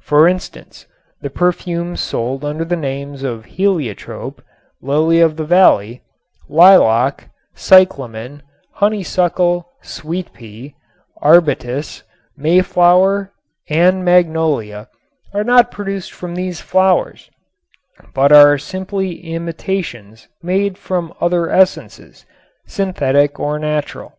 For 0.00 0.26
instance, 0.26 0.86
the 1.20 1.28
perfumes 1.28 2.00
sold 2.00 2.42
under 2.42 2.64
the 2.64 2.74
names 2.74 3.22
of 3.22 3.44
"heliotrope," 3.44 4.40
"lily 4.80 5.20
of 5.20 5.36
the 5.36 5.44
valley," 5.44 6.00
"lilac," 6.48 7.28
"cyclamen," 7.54 8.42
"honeysuckle," 8.76 9.68
"sweet 9.82 10.32
pea," 10.32 10.74
"arbutus," 11.20 12.02
"mayflower" 12.34 13.30
and 13.68 14.02
"magnolia" 14.02 14.88
are 15.34 15.44
not 15.44 15.70
produced 15.70 16.14
from 16.14 16.34
these 16.34 16.62
flowers 16.62 17.30
but 18.14 18.32
are 18.32 18.56
simply 18.56 19.16
imitations 19.34 20.28
made 20.42 20.78
from 20.78 21.12
other 21.20 21.50
essences, 21.50 22.24
synthetic 22.66 23.38
or 23.38 23.58
natural. 23.58 24.14